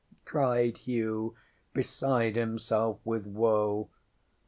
ŌĆØ 0.21 0.25
cried 0.25 0.77
Hugh, 0.79 1.35
beside 1.75 2.35
himself 2.35 2.97
with 3.05 3.27
woe. 3.27 3.87